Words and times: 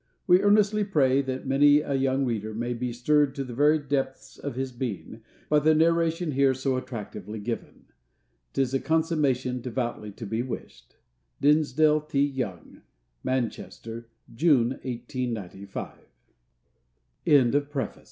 We 0.25 0.41
earnestly 0.41 0.83
pray, 0.83 1.21
that 1.21 1.45
many 1.45 1.81
a 1.81 1.93
young 1.93 2.25
reader 2.25 2.55
may 2.55 2.73
be 2.73 2.91
stirred 2.91 3.35
to 3.35 3.43
the 3.43 3.53
very 3.53 3.77
depths 3.77 4.35
of 4.39 4.55
his 4.55 4.71
being, 4.71 5.21
by 5.47 5.59
the 5.59 5.75
narration 5.75 6.31
here 6.31 6.55
so 6.55 6.75
attractively 6.75 7.37
given. 7.39 7.85
"'Tis 8.53 8.73
a 8.73 8.79
consummation 8.79 9.61
devoutly 9.61 10.11
to 10.13 10.25
be 10.25 10.41
wished." 10.41 10.95
DINSDALE 11.39 12.01
T. 12.07 12.19
YOUNG. 12.19 12.81
Manchester, 13.23 14.09
June, 14.33 14.69
1895. 14.81 15.97
CONTENTS. 16.03 16.07
Chapter 17.23 17.23
Page 17.23 17.35
I. 17.35 17.37
1 17.43 17.45
II. 17.45 17.51
6 17.51 17.55
III. 17.61 17.61
10 17.61 17.61
IV. 17.61 17.71
13 17.71 17.91
V. 17.93 17.99